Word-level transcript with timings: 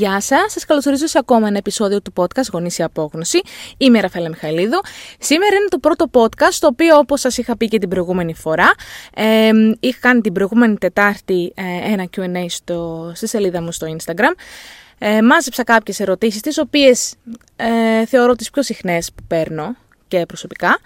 Γεια 0.00 0.20
σας, 0.20 0.52
σας 0.52 0.64
καλωσορίζω 0.64 1.06
σε 1.06 1.18
ακόμα 1.18 1.48
ένα 1.48 1.56
επεισόδιο 1.56 2.02
του 2.02 2.12
podcast 2.16 2.48
Γονήσια 2.52 2.84
Απόγνωση. 2.84 3.40
Είμαι 3.76 3.98
η 3.98 4.00
Ραφέλα 4.00 4.28
Μιχαηλίδου. 4.28 4.80
Σήμερα 5.18 5.56
είναι 5.56 5.68
το 5.68 5.78
πρώτο 5.78 6.06
podcast, 6.12 6.54
το 6.58 6.66
οποίο 6.66 6.96
όπως 6.96 7.20
σας 7.20 7.38
είχα 7.38 7.56
πει 7.56 7.68
και 7.68 7.78
την 7.78 7.88
προηγούμενη 7.88 8.34
φορά, 8.34 8.72
ε, 9.14 9.50
είχα 9.80 9.98
κάνει 10.00 10.20
την 10.20 10.32
προηγούμενη 10.32 10.78
Τετάρτη 10.78 11.52
ε, 11.54 11.92
ένα 11.92 12.08
QA 12.16 12.44
στο, 12.48 13.12
στη 13.14 13.28
σελίδα 13.28 13.62
μου 13.62 13.72
στο 13.72 13.86
Instagram. 13.96 14.34
Ε, 14.98 15.22
μάζεψα 15.22 15.64
κάποιες 15.64 16.00
ερωτήσεις, 16.00 16.40
τις 16.40 16.58
οποίες 16.58 17.14
ε, 17.56 18.06
θεωρώ 18.06 18.34
τις 18.34 18.50
πιο 18.50 18.62
συχνές 18.62 19.12
που 19.14 19.22
παίρνω 19.26 19.76
και 20.10 20.26
προσωπικά. 20.26 20.78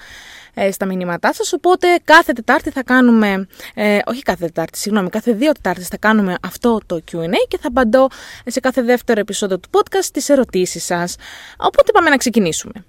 Ε, 0.54 0.72
στα 0.72 0.86
μηνύματά 0.86 1.32
σας, 1.34 1.52
οπότε 1.52 1.86
κάθε 2.04 2.32
Τετάρτη 2.32 2.70
θα 2.70 2.82
κάνουμε, 2.82 3.46
ε, 3.74 3.98
όχι 4.04 4.22
κάθε 4.22 4.44
Τετάρτη, 4.44 4.78
συγγνώμη, 4.78 5.08
κάθε 5.08 5.32
δύο 5.32 5.52
Τετάρτες 5.52 5.88
θα 5.88 5.96
κάνουμε 5.96 6.34
αυτό 6.42 6.80
το 6.86 7.00
Q&A 7.12 7.46
και 7.48 7.58
θα 7.58 7.68
απαντώ 7.68 8.08
σε 8.46 8.60
κάθε 8.60 8.82
δεύτερο 8.82 9.20
επεισόδιο 9.20 9.58
του 9.58 9.68
podcast 9.72 10.04
τις 10.12 10.28
ερωτήσεις 10.28 10.84
σας. 10.84 11.16
Οπότε 11.56 11.92
πάμε 11.92 12.10
να 12.10 12.16
ξεκινήσουμε. 12.16 12.84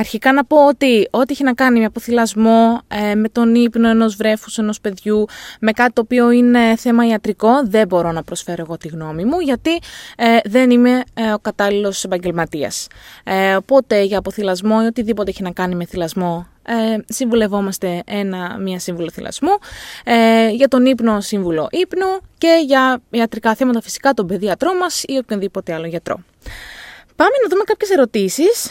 Αρχικά 0.00 0.32
να 0.32 0.44
πω 0.44 0.66
ότι 0.66 1.08
ό,τι 1.10 1.32
έχει 1.32 1.44
να 1.44 1.52
κάνει 1.54 1.78
με 1.78 1.84
αποθυλασμό, 1.84 2.80
ε, 2.88 3.14
με 3.14 3.28
τον 3.28 3.54
ύπνο 3.54 3.88
ενός 3.88 4.16
βρέφους, 4.16 4.58
ενός 4.58 4.80
παιδιού, 4.80 5.24
με 5.60 5.72
κάτι 5.72 5.92
το 5.92 6.00
οποίο 6.00 6.30
είναι 6.30 6.76
θέμα 6.76 7.06
ιατρικό, 7.06 7.48
δεν 7.64 7.86
μπορώ 7.86 8.12
να 8.12 8.22
προσφέρω 8.22 8.62
εγώ 8.66 8.76
τη 8.76 8.88
γνώμη 8.88 9.24
μου, 9.24 9.40
γιατί 9.40 9.70
ε, 10.16 10.36
δεν 10.44 10.70
είμαι 10.70 11.02
ε, 11.14 11.32
ο 11.32 11.38
κατάλληλος 11.38 12.04
επαγγελματίας. 12.04 12.86
οπότε 13.56 14.02
για 14.02 14.18
αποθυλασμό 14.18 14.78
ή 14.82 14.86
οτιδήποτε 14.86 15.30
έχει 15.30 15.42
να 15.42 15.50
κάνει 15.50 15.74
με 15.74 15.84
θυλασμό, 15.84 16.46
συμβουλευόμαστε 17.08 18.02
ένα, 18.06 18.58
μία 18.58 18.78
σύμβουλο 18.78 19.10
θυλασμού, 19.10 19.58
για 20.52 20.68
τον 20.68 20.86
ύπνο 20.86 21.20
σύμβουλο 21.20 21.68
ύπνου 21.70 22.06
και 22.38 22.62
για 22.66 23.02
ιατρικά 23.10 23.54
θέματα 23.54 23.80
φυσικά 23.80 24.12
τον 24.12 24.26
παιδιατρό 24.26 24.74
μας 24.74 25.02
ή 25.06 25.16
οποιονδήποτε 25.16 25.74
άλλο 25.74 25.86
γιατρό. 25.86 26.14
Πάμε 27.16 27.34
να 27.42 27.48
δούμε 27.48 27.62
κάποιες 27.64 27.90
ερωτήσεις 27.90 28.70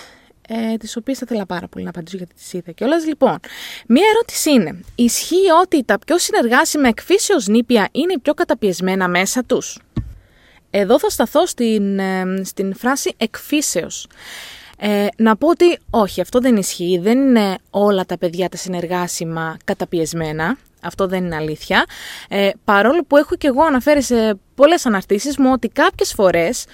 ε, 0.51 0.77
τις 0.77 0.95
οποίες 0.95 1.17
θα 1.17 1.25
ήθελα 1.29 1.45
πάρα 1.45 1.67
πολύ 1.67 1.83
να 1.83 1.89
απαντήσω 1.89 2.17
γιατί 2.17 2.33
τις 2.33 2.53
είδα 2.53 2.71
κιόλας. 2.71 3.05
Λοιπόν, 3.05 3.39
μία 3.87 4.03
ερώτηση 4.13 4.51
είναι, 4.51 4.83
ισχύει 4.95 5.51
ότι 5.61 5.83
τα 5.83 5.99
πιο 6.05 6.17
συνεργάσιμα 6.17 6.87
εκφύσεως 6.87 7.47
νήπια 7.47 7.89
είναι 7.91 8.13
οι 8.13 8.19
πιο 8.19 8.33
καταπιεσμένα 8.33 9.07
μέσα 9.07 9.43
τους; 9.43 9.79
Εδώ 10.69 10.99
θα 10.99 11.09
σταθώ 11.09 11.45
στην, 11.45 11.99
ε, 11.99 12.41
στην 12.43 12.75
φράση 12.75 13.13
εκφύσεως. 13.17 14.07
Ε, 14.81 15.07
να 15.17 15.35
πω 15.35 15.47
ότι 15.47 15.79
όχι, 15.89 16.21
αυτό 16.21 16.39
δεν 16.39 16.57
ισχύει. 16.57 16.99
Δεν 17.01 17.19
είναι 17.19 17.57
όλα 17.69 18.05
τα 18.05 18.17
παιδιά 18.17 18.49
τα 18.49 18.57
συνεργάσιμα 18.57 19.57
καταπιεσμένα. 19.63 20.57
Αυτό 20.81 21.07
δεν 21.07 21.25
είναι 21.25 21.35
αλήθεια. 21.35 21.85
Ε, 22.29 22.49
παρόλο 22.63 23.03
που 23.07 23.17
έχω 23.17 23.35
και 23.35 23.47
εγώ 23.47 23.63
αναφέρει 23.63 24.01
σε 24.01 24.39
πολλές 24.55 24.85
αναρτήσεις 24.85 25.37
μου 25.37 25.49
ότι 25.53 25.67
κάποιες 25.67 26.13
φορές 26.13 26.65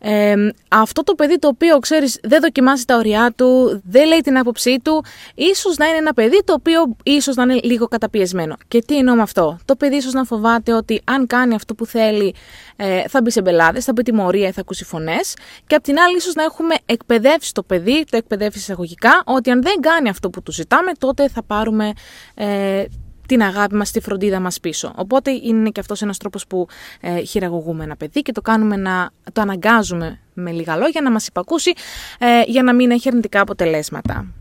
ε, 0.00 0.34
αυτό 0.68 1.02
το 1.02 1.14
παιδί 1.14 1.38
το 1.38 1.48
οποίο 1.48 1.78
ξέρεις 1.78 2.18
δεν 2.22 2.40
δοκιμάζει 2.40 2.84
τα 2.84 2.96
ωριά 2.96 3.32
του, 3.36 3.80
δεν 3.84 4.06
λέει 4.06 4.20
την 4.20 4.38
άποψή 4.38 4.80
του, 4.84 5.04
ίσως 5.34 5.76
να 5.76 5.86
είναι 5.86 5.96
ένα 5.96 6.14
παιδί 6.14 6.42
το 6.44 6.52
οποίο 6.52 6.96
ίσως 7.02 7.36
να 7.36 7.42
είναι 7.42 7.60
λίγο 7.62 7.86
καταπιεσμένο. 7.86 8.56
Και 8.68 8.82
τι 8.82 8.96
εννοώ 8.96 9.14
με 9.14 9.22
αυτό; 9.22 9.58
Το 9.64 9.76
παιδί 9.76 9.96
ίσως 9.96 10.12
να 10.12 10.24
φοβάται 10.24 10.72
ότι 10.72 11.00
αν 11.04 11.26
κάνει 11.26 11.54
αυτό 11.54 11.74
που 11.74 11.86
θέλει 11.86 12.34
ε, 12.76 13.08
θα 13.08 13.22
μπει 13.22 13.30
σε 13.30 13.42
μπελάδες, 13.42 13.84
θα 13.84 13.92
μπει 13.92 14.02
τιμωρία 14.02 14.48
ή 14.48 14.52
θα 14.52 14.60
ακούσει 14.60 14.84
φωνές. 14.84 15.34
Και 15.66 15.74
απ' 15.74 15.82
την 15.82 15.98
άλλη 15.98 16.16
ίσως 16.16 16.34
να 16.34 16.42
έχουμε 16.42 16.74
εκπαιδεύσει 16.86 17.54
το 17.54 17.62
παιδί, 17.62 18.04
το 18.10 18.16
εκπαιδεύσει 18.16 18.58
εισαγωγικά, 18.58 19.22
ότι 19.24 19.50
αν 19.50 19.62
δεν 19.62 19.80
κάνει 19.80 20.08
αυτό 20.08 20.30
που 20.30 20.42
του 20.42 20.52
ζητάμε 20.52 20.92
τότε 20.98 21.28
θα 21.28 21.42
πάρουμε 21.42 21.92
ε, 22.34 22.84
την 23.30 23.42
αγάπη 23.42 23.74
μας, 23.74 23.90
τη 23.90 24.00
φροντίδα 24.00 24.40
μας 24.40 24.60
πίσω. 24.60 24.92
Οπότε 24.96 25.30
είναι 25.30 25.70
και 25.70 25.80
αυτός 25.80 26.02
ένας 26.02 26.18
τρόπος 26.18 26.46
που 26.46 26.66
ε, 27.00 27.20
χειραγωγούμε 27.20 27.84
ένα 27.84 27.96
παιδί 27.96 28.22
και 28.22 28.32
το 28.32 28.40
κάνουμε 28.40 28.76
να 28.76 29.10
το 29.32 29.40
αναγκάζουμε 29.40 30.18
με 30.34 30.50
λίγα 30.50 30.76
λόγια 30.76 31.00
να 31.00 31.10
μας 31.10 31.26
υπακούσει 31.26 31.72
ε, 32.18 32.42
για 32.46 32.62
να 32.62 32.74
μην 32.74 32.90
έχει 32.90 33.08
αρνητικά 33.08 33.40
αποτελέσματα. 33.40 34.39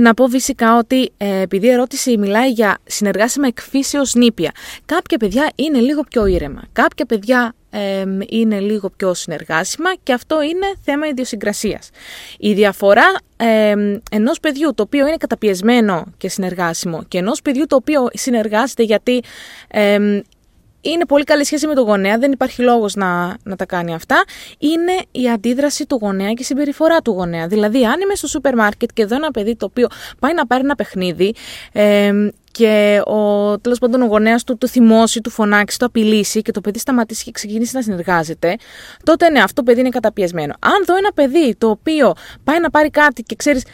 Να 0.00 0.14
πω 0.14 0.26
φυσικά 0.26 0.78
ότι 0.78 1.12
ε, 1.16 1.40
επειδή 1.40 1.66
η 1.66 1.70
ερώτηση 1.70 2.18
μιλάει 2.18 2.50
για 2.50 2.78
συνεργάσιμα 2.84 3.46
εκφύσεως 3.46 4.14
νήπια, 4.14 4.52
κάποια 4.86 5.18
παιδιά 5.18 5.50
είναι 5.54 5.78
λίγο 5.78 6.02
πιο 6.02 6.26
ήρεμα, 6.26 6.62
κάποια 6.72 7.06
παιδιά 7.06 7.54
είναι 8.28 8.60
λίγο 8.60 8.90
πιο 8.96 9.14
συνεργάσιμα 9.14 9.94
και 10.02 10.12
αυτό 10.12 10.42
είναι 10.42 10.66
θέμα 10.84 11.06
ιδιοσυγκρασίας. 11.06 11.90
Η 12.38 12.52
διαφορά 12.52 13.20
ε, 13.36 13.74
ενός 14.10 14.40
παιδιού 14.40 14.74
το 14.74 14.82
οποίο 14.82 15.06
είναι 15.06 15.16
καταπιεσμένο 15.16 16.04
και 16.16 16.28
συνεργάσιμο 16.28 17.04
και 17.08 17.18
ενός 17.18 17.42
παιδιού 17.42 17.66
το 17.66 17.76
οποίο 17.76 18.08
συνεργάζεται 18.12 18.82
γιατί 18.82 19.22
είναι 20.80 21.04
πολύ 21.06 21.24
καλή 21.24 21.44
σχέση 21.44 21.66
με 21.66 21.74
τον 21.74 21.84
γονέα, 21.84 22.18
δεν 22.18 22.32
υπάρχει 22.32 22.62
λόγος 22.62 22.94
να, 22.94 23.36
να 23.42 23.56
τα 23.56 23.66
κάνει 23.66 23.94
αυτά, 23.94 24.24
είναι 24.58 24.92
η 25.10 25.30
αντίδραση 25.30 25.86
του 25.86 25.98
γονέα 26.00 26.32
και 26.32 26.42
η 26.42 26.44
συμπεριφορά 26.44 27.00
του 27.00 27.10
γονέα. 27.10 27.46
Δηλαδή, 27.46 27.86
αν 27.86 28.00
είμαι 28.00 28.14
στο 28.14 28.26
σούπερ 28.26 28.54
μάρκετ 28.54 28.90
και 28.94 29.02
εδώ 29.02 29.14
ένα 29.14 29.30
παιδί 29.30 29.56
το 29.56 29.64
οποίο 29.64 29.86
πάει 30.18 30.34
να 30.34 30.46
πάρει 30.46 30.62
ένα 30.64 30.74
παιχνίδι 30.74 31.34
ε, 31.72 32.12
και 32.52 33.02
ο 33.06 33.58
τέλος 33.58 33.78
πάντων 33.78 34.02
ο 34.02 34.06
γονέας 34.06 34.44
του 34.44 34.58
το 34.58 34.66
θυμώσει, 34.68 35.20
του 35.20 35.30
φωνάξει, 35.30 35.78
το 35.78 35.86
απειλήσει 35.86 36.42
και 36.42 36.52
το 36.52 36.60
παιδί 36.60 36.78
σταματήσει 36.78 37.24
και 37.24 37.30
ξεκινήσει 37.30 37.76
να 37.76 37.82
συνεργάζεται, 37.82 38.56
τότε 39.04 39.30
ναι, 39.30 39.40
αυτό 39.40 39.54
το 39.54 39.62
παιδί 39.62 39.80
είναι 39.80 39.88
καταπιεσμένο. 39.88 40.54
Αν 40.60 40.84
δω 40.86 40.96
ένα 40.96 41.12
παιδί 41.14 41.54
το 41.58 41.68
οποίο 41.68 42.12
πάει 42.44 42.60
να 42.60 42.70
πάρει 42.70 42.90
κάτι 42.90 43.22
και 43.22 43.34
ξέρεις, 43.34 43.64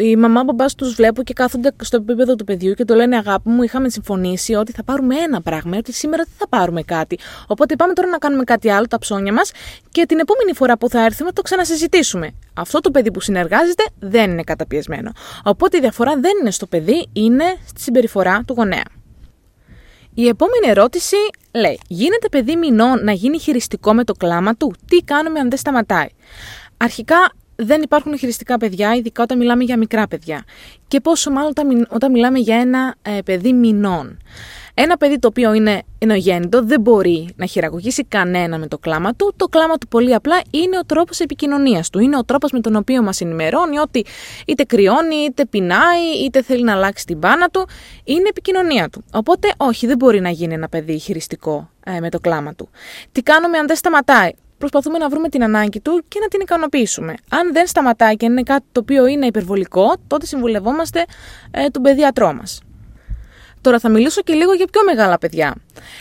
η 0.00 0.16
μαμά 0.16 0.44
μπαμπάς 0.44 0.74
τους 0.74 0.94
βλέπω 0.94 1.22
και 1.22 1.32
κάθονται 1.32 1.72
στο 1.82 1.96
επίπεδο 1.96 2.34
του 2.34 2.44
παιδιού 2.44 2.74
και 2.74 2.84
το 2.84 2.94
λένε 2.94 3.16
αγάπη 3.16 3.48
μου, 3.48 3.62
είχαμε 3.62 3.88
συμφωνήσει 3.88 4.54
ότι 4.54 4.72
θα 4.72 4.84
πάρουμε 4.84 5.16
ένα 5.16 5.42
πράγμα, 5.42 5.76
ότι 5.76 5.92
σήμερα 5.92 6.22
δεν 6.24 6.34
θα 6.38 6.48
πάρουμε 6.48 6.82
κάτι. 6.82 7.18
Οπότε 7.46 7.76
πάμε 7.76 7.92
τώρα 7.92 8.08
να 8.08 8.18
κάνουμε 8.18 8.44
κάτι 8.44 8.70
άλλο, 8.70 8.86
τα 8.86 8.98
ψώνια 8.98 9.32
μας, 9.32 9.50
και 9.90 10.06
την 10.06 10.18
επόμενη 10.18 10.54
φορά 10.54 10.78
που 10.78 10.88
θα 10.88 11.04
έρθουμε 11.04 11.32
το 11.32 11.42
ξανασυζητήσουμε. 11.42 12.30
Αυτό 12.54 12.80
το 12.80 12.90
παιδί 12.90 13.10
που 13.10 13.20
συνεργάζεται 13.20 13.84
δεν 13.98 14.30
είναι 14.30 14.42
καταπιεσμένο. 14.42 15.12
Οπότε 15.44 15.76
η 15.76 15.80
διαφορά 15.80 16.12
δεν 16.14 16.32
είναι 16.40 16.50
στο 16.50 16.66
παιδί, 16.66 17.08
είναι 17.12 17.44
στη 17.66 17.80
συμπεριφορά 17.80 18.42
του 18.46 18.54
γονέα. 18.56 18.84
Η 20.14 20.28
επόμενη 20.28 20.68
ερώτηση 20.68 21.16
λέει: 21.54 21.80
Γίνεται 21.88 22.28
παιδί 22.28 22.56
μηνών 22.56 23.04
να 23.04 23.12
γίνει 23.12 23.38
χειριστικό 23.38 23.94
με 23.94 24.04
το 24.04 24.12
κλάμα 24.12 24.54
του, 24.54 24.74
τι 24.86 24.96
κάνουμε 24.96 25.40
αν 25.40 25.48
δεν 25.48 25.58
σταματάει; 25.58 26.08
Αρχικά 26.76 27.32
δεν 27.64 27.82
υπάρχουν 27.82 28.18
χειριστικά 28.18 28.56
παιδιά, 28.56 28.94
ειδικά 28.94 29.22
όταν 29.22 29.38
μιλάμε 29.38 29.64
για 29.64 29.76
μικρά 29.76 30.08
παιδιά. 30.08 30.44
Και 30.88 31.00
πόσο 31.00 31.30
μάλλον 31.30 31.52
όταν 31.88 32.10
μιλάμε 32.10 32.38
για 32.38 32.56
ένα 32.56 32.94
ε, 33.02 33.18
παιδί 33.24 33.52
μηνών. 33.52 34.18
Ένα 34.74 34.96
παιδί 34.96 35.18
το 35.18 35.28
οποίο 35.28 35.52
είναι 35.52 35.82
ενογέννητο 35.98 36.64
δεν 36.64 36.80
μπορεί 36.80 37.28
να 37.36 37.46
χειραγωγήσει 37.46 38.04
κανένα 38.04 38.58
με 38.58 38.66
το 38.66 38.78
κλάμα 38.78 39.14
του. 39.14 39.34
Το 39.36 39.46
κλάμα 39.46 39.76
του 39.76 39.88
πολύ 39.88 40.14
απλά 40.14 40.40
είναι 40.50 40.78
ο 40.78 40.84
τρόπος 40.84 41.20
επικοινωνίας 41.20 41.90
του. 41.90 41.98
Είναι 41.98 42.16
ο 42.16 42.24
τρόπος 42.24 42.50
με 42.50 42.60
τον 42.60 42.76
οποίο 42.76 43.02
μας 43.02 43.20
ενημερώνει 43.20 43.78
ότι 43.78 44.04
είτε 44.46 44.64
κρυώνει, 44.64 45.14
είτε 45.14 45.44
πεινάει, 45.44 46.02
είτε 46.24 46.42
θέλει 46.42 46.62
να 46.62 46.72
αλλάξει 46.72 47.04
την 47.06 47.18
μπάνα 47.18 47.48
του. 47.48 47.68
Είναι 48.04 48.28
επικοινωνία 48.28 48.88
του. 48.88 49.04
Οπότε 49.12 49.52
όχι, 49.56 49.86
δεν 49.86 49.96
μπορεί 49.96 50.20
να 50.20 50.30
γίνει 50.30 50.54
ένα 50.54 50.68
παιδί 50.68 50.98
χειριστικό 50.98 51.70
ε, 51.84 52.00
με 52.00 52.10
το 52.10 52.20
κλάμα 52.20 52.54
του. 52.54 52.68
Τι 53.12 53.22
κάνουμε 53.22 53.58
αν 53.58 53.66
δεν 53.66 53.76
σταματάει; 53.76 54.30
Προσπαθούμε 54.60 54.98
να 54.98 55.08
βρούμε 55.08 55.28
την 55.28 55.42
ανάγκη 55.42 55.80
του 55.80 56.02
και 56.08 56.18
να 56.20 56.28
την 56.28 56.40
ικανοποιήσουμε. 56.40 57.14
Αν 57.30 57.52
δεν 57.52 57.66
σταματάει 57.66 58.16
και 58.16 58.24
είναι 58.24 58.42
κάτι 58.42 58.64
το 58.72 58.80
οποίο 58.80 59.06
είναι 59.06 59.26
υπερβολικό, 59.26 59.94
τότε 60.06 60.26
συμβουλευόμαστε 60.26 61.04
ε, 61.50 61.66
τον 61.66 61.82
παιδιατρό 61.82 62.32
μας. 62.32 62.60
Τώρα 63.60 63.78
θα 63.78 63.88
μιλήσω 63.88 64.20
και 64.22 64.32
λίγο 64.32 64.52
για 64.52 64.66
πιο 64.72 64.80
μεγάλα 64.84 65.18
παιδιά. 65.18 65.54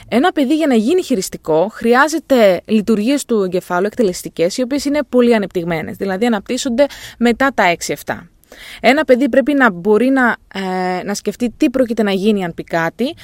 Ένα 0.08 0.32
παιδί 0.32 0.56
για 0.56 0.68
να 0.68 0.76
γίνει 0.76 1.04
χειριστικό 1.04 1.70
χρειάζεται 1.72 2.62
λειτουργίες 2.66 3.26
του 3.26 3.44
εγκεφάλου 3.44 3.86
εκτελεστικές, 3.86 4.58
οι 4.58 4.62
οποίες 4.62 4.86
είναι 4.86 5.00
πολύ 5.10 5.36
ανεπτυγμένες, 5.36 5.96
δηλαδή 5.98 6.26
αναπτύσσονται 6.26 6.86
μετά 7.18 7.52
τα 7.54 7.76
6-7. 8.06 8.30
Ένα 8.82 9.04
παιδί 9.04 9.30
πρέπει 9.30 9.54
να 9.54 9.72
μπορεί 9.72 10.10
να, 10.10 10.36
ε, 10.54 11.04
να 11.04 11.14
σκεφτεί 11.14 11.54
τι 11.58 11.70
πρόκειται 11.70 12.04
να 12.04 12.12
γίνει 12.12 12.44
αν 12.44 12.54
πει 12.54 12.64
κάτι, 12.64 13.16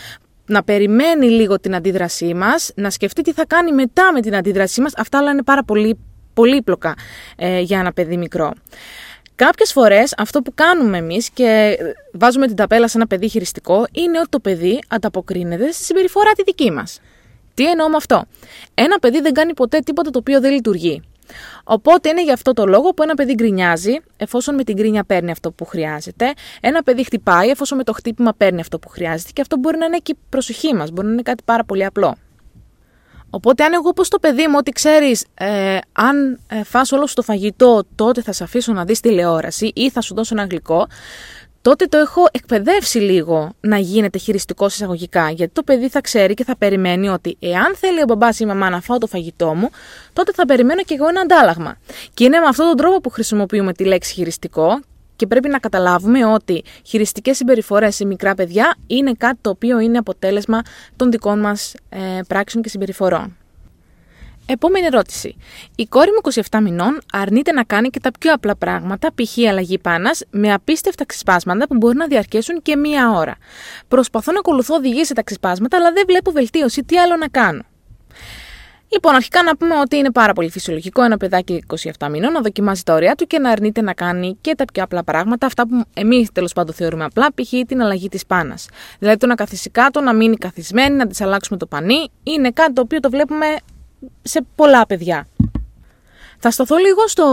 να 0.45 0.63
περιμένει 0.63 1.29
λίγο 1.29 1.59
την 1.59 1.75
αντίδρασή 1.75 2.33
μας, 2.33 2.71
να 2.75 2.89
σκεφτεί 2.89 3.21
τι 3.21 3.33
θα 3.33 3.45
κάνει 3.45 3.71
μετά 3.71 4.11
με 4.13 4.21
την 4.21 4.35
αντίδρασή 4.35 4.81
μας. 4.81 4.93
Αυτά 4.97 5.19
όλα 5.19 5.31
είναι 5.31 5.43
πάρα 5.43 5.63
πολύ 5.63 5.97
πολύπλοκα 6.33 6.95
ε, 7.35 7.59
για 7.59 7.79
ένα 7.79 7.93
παιδί 7.93 8.17
μικρό. 8.17 8.53
Κάποιες 9.35 9.71
φορές 9.71 10.13
αυτό 10.17 10.41
που 10.41 10.51
κάνουμε 10.55 10.97
εμείς 10.97 11.29
και 11.29 11.77
βάζουμε 12.13 12.47
την 12.47 12.55
ταπέλα 12.55 12.87
σε 12.87 12.97
ένα 12.97 13.07
παιδί 13.07 13.29
χειριστικό 13.29 13.85
είναι 13.91 14.19
ότι 14.19 14.29
το 14.29 14.39
παιδί 14.39 14.79
ανταποκρίνεται 14.87 15.71
στη 15.71 15.83
συμπεριφορά 15.83 16.31
τη 16.31 16.43
δική 16.43 16.71
μας. 16.71 17.01
Τι 17.53 17.69
εννοώ 17.69 17.89
με 17.89 17.95
αυτό; 17.95 18.25
Ένα 18.73 18.99
παιδί 18.99 19.21
δεν 19.21 19.33
κάνει 19.33 19.53
ποτέ 19.53 19.79
τίποτα 19.79 20.09
το 20.09 20.19
οποίο 20.19 20.39
δεν 20.39 20.51
λειτουργεί. 20.51 21.01
Οπότε 21.63 22.09
είναι 22.09 22.23
γι' 22.23 22.31
αυτό 22.31 22.53
το 22.53 22.65
λόγο 22.65 22.89
που 22.89 23.03
ένα 23.03 23.13
παιδί 23.13 23.33
γκρινιάζει, 23.33 23.95
εφόσον 24.17 24.55
με 24.55 24.63
την 24.63 24.75
γκρίνια 24.75 25.03
παίρνει 25.03 25.31
αυτό 25.31 25.51
που 25.51 25.65
χρειάζεται. 25.65 26.33
Ένα 26.61 26.83
παιδί 26.83 27.03
χτυπάει, 27.03 27.49
εφόσον 27.49 27.77
με 27.77 27.83
το 27.83 27.93
χτύπημα 27.93 28.33
παίρνει 28.37 28.59
αυτό 28.59 28.79
που 28.79 28.89
χρειάζεται. 28.89 29.29
Και 29.33 29.41
αυτό 29.41 29.57
μπορεί 29.57 29.77
να 29.77 29.85
είναι 29.85 29.97
και 29.97 30.11
η 30.15 30.19
προσοχή 30.29 30.73
μας, 30.73 30.91
μπορεί 30.91 31.07
να 31.07 31.13
είναι 31.13 31.21
κάτι 31.21 31.43
πάρα 31.45 31.63
πολύ 31.63 31.85
απλό. 31.85 32.15
Οπότε, 33.29 33.63
αν 33.63 33.73
εγώ 33.73 33.93
πω 33.93 34.03
στο 34.03 34.19
παιδί 34.19 34.47
μου 34.47 34.55
ότι 34.57 34.71
ξέρεις, 34.71 35.25
ε, 35.33 35.77
αν 35.91 36.39
ε, 36.47 36.63
φας 36.63 36.91
όλο 36.91 37.07
σου 37.07 37.13
το 37.13 37.21
φαγητό, 37.21 37.83
τότε 37.95 38.21
θα 38.21 38.31
σε 38.31 38.43
αφήσω 38.43 38.73
να 38.73 38.85
δεις 38.85 38.99
τηλεόραση 38.99 39.71
ή 39.75 39.89
θα 39.89 40.01
σου 40.01 40.13
δώσω 40.13 40.35
ένα 40.37 40.47
γλυκό, 40.49 40.87
τότε 41.65 41.85
το 41.85 41.97
έχω 41.97 42.27
εκπαιδεύσει 42.31 42.97
λίγο 42.99 43.53
να 43.59 43.77
γίνεται 43.77 44.17
χειριστικό 44.17 44.65
εισαγωγικά. 44.65 45.29
Γιατί 45.29 45.53
το 45.53 45.63
παιδί 45.63 45.89
θα 45.89 46.01
ξέρει 46.01 46.33
και 46.33 46.43
θα 46.43 46.57
περιμένει 46.57 47.09
ότι 47.09 47.37
εάν 47.39 47.75
θέλει 47.75 48.01
ο 48.01 48.05
μπαμπάς 48.07 48.39
ή 48.39 48.43
η 48.43 48.47
μαμά 48.47 48.69
να 48.69 48.81
φάω 48.81 48.97
το 48.97 49.07
φαγητό 49.07 49.53
μου, 49.53 49.69
τότε 50.13 50.31
θα 50.35 50.45
περιμένω 50.45 50.83
και 50.83 50.93
εγώ 50.93 51.07
ένα 51.07 51.21
αντάλλαγμα. 51.21 51.77
Και 52.13 52.23
είναι 52.23 52.39
με 52.39 52.45
αυτόν 52.45 52.67
τον 52.67 52.75
τρόπο 52.75 53.01
που 53.01 53.09
χρησιμοποιούμε 53.09 53.73
τη 53.73 53.83
λέξη 53.83 54.13
χειριστικό 54.13 54.79
και 55.15 55.27
πρέπει 55.27 55.49
να 55.49 55.59
καταλάβουμε 55.59 56.25
ότι 56.25 56.63
χειριστικές 56.83 57.37
συμπεριφορές 57.37 57.95
σε 57.95 58.05
μικρά 58.05 58.35
παιδιά 58.35 58.75
είναι 58.87 59.11
κάτι 59.17 59.37
το 59.41 59.49
οποίο 59.49 59.79
είναι 59.79 59.97
αποτέλεσμα 59.97 60.61
των 60.95 61.11
δικών 61.11 61.39
μας 61.39 61.73
ε, 61.89 62.19
πράξεων 62.27 62.63
και 62.63 62.69
συμπεριφορών. 62.69 63.37
Επόμενη 64.47 64.85
ερώτηση. 64.85 65.35
Η 65.75 65.85
κόρη 65.85 66.09
μου 66.11 66.31
27 66.49 66.59
μηνών 66.61 67.01
αρνείται 67.11 67.51
να 67.51 67.63
κάνει 67.63 67.89
και 67.89 67.99
τα 67.99 68.11
πιο 68.19 68.33
απλά 68.33 68.55
πράγματα, 68.55 69.09
π.χ. 69.15 69.47
αλλαγή 69.49 69.79
πάνας, 69.79 70.23
με 70.29 70.53
απίστευτα 70.53 71.05
ξεσπάσματα 71.05 71.67
που 71.67 71.75
μπορεί 71.75 71.97
να 71.97 72.07
διαρκέσουν 72.07 72.61
και 72.61 72.75
μία 72.75 73.11
ώρα. 73.11 73.35
Προσπαθώ 73.87 74.31
να 74.31 74.39
ακολουθώ 74.39 74.75
οδηγίες 74.75 75.07
σε 75.07 75.13
τα 75.13 75.23
ξεσπάσματα, 75.23 75.77
αλλά 75.77 75.91
δεν 75.91 76.03
βλέπω 76.07 76.31
βελτίωση. 76.31 76.83
Τι 76.83 76.97
άλλο 76.97 77.15
να 77.15 77.27
κάνω; 77.27 77.61
Λοιπόν, 78.87 79.15
αρχικά 79.15 79.43
να 79.43 79.57
πούμε 79.57 79.79
ότι 79.79 79.97
είναι 79.97 80.11
πάρα 80.11 80.33
πολύ 80.33 80.49
φυσιολογικό 80.49 81.03
ένα 81.03 81.17
παιδάκι 81.17 81.63
27 81.99 82.09
μηνών 82.09 82.31
να 82.31 82.41
δοκιμάζει 82.41 82.81
τα 82.83 82.93
όρια 82.93 83.15
του 83.15 83.27
και 83.27 83.39
να 83.39 83.49
αρνείται 83.49 83.81
να 83.81 83.93
κάνει 83.93 84.37
και 84.41 84.55
τα 84.55 84.65
πιο 84.73 84.83
απλά 84.83 85.03
πράγματα, 85.03 85.45
αυτά 85.45 85.67
που 85.67 85.81
εμείς 85.93 86.31
τέλος 86.31 86.53
πάντων 86.53 86.75
θεωρούμε 86.75 87.03
απλά, 87.03 87.27
π.χ. 87.33 87.49
την 87.67 87.81
αλλαγή 87.81 88.09
της 88.09 88.25
πάνας. 88.25 88.67
Δηλαδή 88.99 89.17
το 89.17 89.27
να 89.27 89.35
καθίσει 89.35 89.69
κάτω, 89.69 90.01
να 90.01 90.13
μείνει 90.13 90.35
καθισμένη, 90.35 90.95
να 90.95 91.07
της 91.07 91.21
αλλάξουμε 91.21 91.57
το 91.57 91.65
πανί, 91.65 92.09
είναι 92.23 92.51
κάτι 92.51 92.73
το 92.73 92.81
οποίο 92.81 92.99
το 92.99 93.09
βλέπουμε 93.09 93.45
σε 94.21 94.45
πολλά 94.55 94.85
παιδιά. 94.85 95.27
Θα 96.39 96.51
σταθώ 96.51 96.75
λίγο 96.75 97.07
στο 97.07 97.25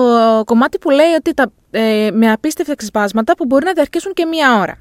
κομμάτι 0.47 0.79
που 0.79 0.91
λέει 0.91 1.13
ότι 1.19 1.35
τα, 1.35 1.53
ε, 1.71 2.11
με 2.13 2.31
απίστευτα 2.33 2.75
ξεσπάσματα 2.75 3.37
που 3.37 3.45
μπορεί 3.45 3.65
να 3.65 3.73
διαρκέσουν 3.73 4.13
και 4.13 4.25
μία 4.25 4.59
ώρα. 4.61 4.79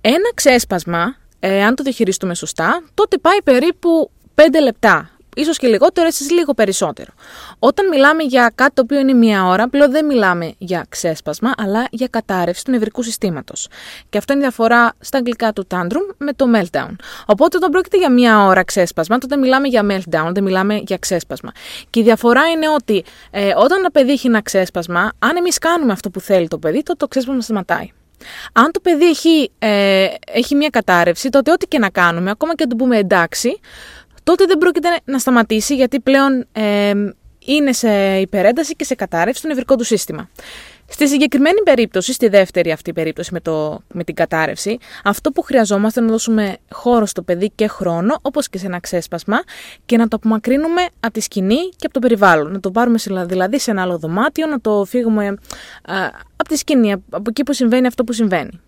Ένα 0.00 0.30
ξέσπασμα, 0.34 1.16
ε, 1.40 1.64
αν 1.64 1.74
το 1.74 1.82
διαχειριστούμε 1.82 2.34
σωστά, 2.34 2.82
τότε 2.94 3.18
πάει 3.18 3.42
περίπου 3.42 4.10
5 4.34 4.60
λεπτά 4.62 5.10
ίσως 5.36 5.58
και 5.58 5.66
λιγότερο, 5.66 6.06
εσεί 6.06 6.32
λίγο 6.32 6.54
περισσότερο. 6.54 7.12
Όταν 7.58 7.88
μιλάμε 7.88 8.22
για 8.22 8.52
κάτι 8.54 8.74
το 8.74 8.82
οποίο 8.82 8.98
είναι 8.98 9.12
μία 9.12 9.46
ώρα, 9.46 9.68
πλέον 9.68 9.90
δεν 9.90 10.06
μιλάμε 10.06 10.54
για 10.58 10.86
ξέσπασμα, 10.88 11.52
αλλά 11.56 11.86
για 11.90 12.06
κατάρρευση 12.10 12.64
του 12.64 12.70
νευρικού 12.70 13.02
συστήματος. 13.02 13.68
Και 14.08 14.18
αυτό 14.18 14.32
είναι 14.32 14.42
η 14.42 14.44
διαφορά 14.44 14.94
στα 15.00 15.18
αγγλικά 15.18 15.52
του 15.52 15.66
tantrum 15.70 16.14
με 16.16 16.32
το 16.32 16.46
meltdown. 16.54 16.96
Οπότε 17.26 17.56
όταν 17.56 17.70
πρόκειται 17.70 17.98
για 17.98 18.10
μία 18.12 18.44
ώρα 18.44 18.64
ξέσπασμα, 18.64 19.18
τότε 19.18 19.36
μιλάμε 19.36 19.68
για 19.68 19.82
meltdown, 19.90 20.30
δεν 20.32 20.42
μιλάμε 20.42 20.82
για 20.86 20.96
ξέσπασμα. 20.96 21.52
Και 21.90 22.00
η 22.00 22.02
διαφορά 22.02 22.46
είναι 22.46 22.68
ότι 22.68 23.04
ε, 23.30 23.52
όταν 23.56 23.78
ένα 23.78 23.90
παιδί 23.90 24.12
έχει 24.12 24.26
ένα 24.26 24.42
ξέσπασμα, 24.42 25.12
αν 25.18 25.36
εμείς 25.36 25.58
κάνουμε 25.58 25.92
αυτό 25.92 26.10
που 26.10 26.20
θέλει 26.20 26.48
το 26.48 26.58
παιδί, 26.58 26.82
τότε 26.82 26.98
το 26.98 27.08
ξέσπασμα 27.08 27.40
σταματάει. 27.40 27.92
Αν 28.52 28.70
το 28.72 28.80
παιδί 28.80 29.04
έχει, 29.04 29.50
ε, 29.58 30.06
έχει 30.26 30.54
μια 30.54 30.68
κατάρρευση, 30.68 31.28
τότε 31.28 31.50
ό,τι 31.50 31.66
και 31.66 31.78
να 31.78 31.90
κάνουμε, 31.90 32.30
ακόμα 32.30 32.54
και 32.54 32.64
να 32.64 32.70
του 32.70 32.76
πούμε 32.76 32.96
εντάξει, 32.96 33.60
τότε 34.26 34.44
δεν 34.44 34.58
πρόκειται 34.58 34.88
να 35.04 35.18
σταματήσει 35.18 35.74
γιατί 35.74 36.00
πλέον 36.00 36.46
ε, 36.52 36.92
είναι 37.38 37.72
σε 37.72 38.18
υπερένταση 38.18 38.74
και 38.74 38.84
σε 38.84 38.94
κατάρρευση 38.94 39.38
στο 39.38 39.48
νευρικό 39.48 39.76
του 39.76 39.84
σύστημα. 39.84 40.28
Στη 40.88 41.08
συγκεκριμένη 41.08 41.62
περίπτωση, 41.62 42.12
στη 42.12 42.28
δεύτερη 42.28 42.72
αυτή 42.72 42.92
περίπτωση 42.92 43.32
με, 43.32 43.40
το, 43.40 43.82
με 43.92 44.04
την 44.04 44.14
κατάρρευση, 44.14 44.78
αυτό 45.04 45.30
που 45.30 45.42
χρειαζόμαστε 45.42 46.00
είναι 46.00 46.08
να 46.08 46.14
δώσουμε 46.14 46.56
χώρο 46.70 47.06
στο 47.06 47.22
παιδί 47.22 47.50
και 47.54 47.66
χρόνο, 47.66 48.18
όπως 48.22 48.48
και 48.48 48.58
σε 48.58 48.66
ένα 48.66 48.80
ξέσπασμα, 48.80 49.42
και 49.86 49.96
να 49.96 50.08
το 50.08 50.16
απομακρύνουμε 50.16 50.82
από 51.00 51.12
τη 51.12 51.20
σκηνή 51.20 51.68
και 51.68 51.86
από 51.86 51.92
το 51.92 52.00
περιβάλλον. 52.00 52.52
Να 52.52 52.60
το 52.60 52.70
πάρουμε 52.70 52.98
δηλαδή 53.26 53.58
σε 53.58 53.70
ένα 53.70 53.82
άλλο 53.82 53.98
δωμάτιο, 53.98 54.46
να 54.46 54.60
το 54.60 54.84
φύγουμε 54.84 55.36
από 56.36 56.48
τη 56.48 56.56
σκηνή, 56.56 56.92
από 56.92 57.24
εκεί 57.28 57.42
που 57.42 57.52
συμβαίνει 57.52 57.86
αυτό 57.86 58.04
που 58.04 58.12
συμβαίνει. 58.12 58.60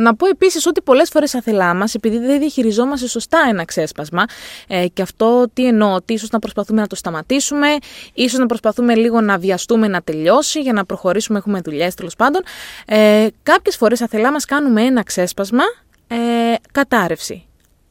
Να 0.00 0.14
πω 0.14 0.26
επίσης 0.26 0.66
ότι 0.66 0.82
πολλές 0.82 1.08
φορές 1.08 1.34
αθελά 1.34 1.74
μας, 1.74 1.94
επειδή 1.94 2.18
δεν 2.18 2.38
διαχειριζόμαστε 2.38 3.06
σωστά 3.08 3.38
ένα 3.48 3.64
ξέσπασμα, 3.64 4.24
ε, 4.68 4.86
και 4.86 5.02
αυτό 5.02 5.48
τι 5.52 5.66
εννοώ, 5.66 5.94
ότι 5.94 6.12
ίσως 6.12 6.30
να 6.30 6.38
προσπαθούμε 6.38 6.80
να 6.80 6.86
το 6.86 6.96
σταματήσουμε, 6.96 7.66
ίσως 8.14 8.38
να 8.38 8.46
προσπαθούμε 8.46 8.94
λίγο 8.94 9.20
να 9.20 9.38
βιαστούμε 9.38 9.88
να 9.88 10.02
τελειώσει 10.02 10.60
για 10.60 10.72
να 10.72 10.84
προχωρήσουμε, 10.84 11.38
έχουμε 11.38 11.60
δουλειές 11.60 11.94
τέλος 11.94 12.16
πάντων. 12.16 12.42
Ε, 12.86 13.26
Κάποιες 13.42 13.76
φορές 13.76 14.00
αθελά 14.00 14.32
μας 14.32 14.44
κάνουμε 14.44 14.82
ένα 14.82 15.02
ξέσπασμα 15.02 15.62
ε, 16.08 16.16
κατάρρευση. 16.72 17.46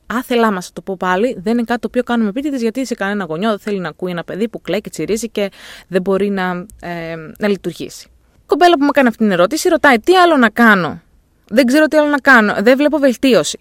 Άθελά 0.08 0.52
μας, 0.52 0.72
το 0.74 0.82
πω 0.82 0.96
πάλι, 0.98 1.38
δεν 1.44 1.54
είναι 1.54 1.64
κάτι 1.64 1.80
το 1.80 1.88
οποίο 1.88 2.04
κάνουμε 2.04 2.30
επίτηδες 2.30 2.62
γιατί 2.62 2.86
σε 2.86 2.96
κανένα 2.96 3.26
γονιό 3.26 3.50
δεν 3.50 3.60
θέλει 3.60 3.80
να 3.80 3.90
ακούει 3.90 4.12
ένα 4.12 4.24
παιδί 4.24 4.50
που 4.50 4.62
κλαίει 4.62 4.82
και 4.82 4.90
τσιρίζει 4.90 5.30
και 5.30 5.52
δεν 5.88 6.02
μπορεί 6.02 6.30
να, 6.30 6.66
ε, 6.82 7.16
να 7.38 7.48
λειτουργήσει. 7.48 8.08
Η 8.36 8.46
κομπέλα 8.46 8.74
που 8.74 8.84
μου 8.84 8.90
έκανε 8.90 9.08
αυτή 9.08 9.24
την 9.24 9.32
ερώτηση 9.32 9.70
ρωτάει 9.70 10.00
τι 10.00 10.16
άλλο 10.16 10.38
να 10.38 10.50
κάνω 10.50 11.02
δεν 11.50 11.66
ξέρω 11.66 11.86
τι 11.86 11.98
άλλο 11.98 12.10
να 12.10 12.20
κάνω. 12.20 12.54
Δεν 12.60 12.78
βλέπω 12.78 12.98
βελτίωση. 12.98 13.60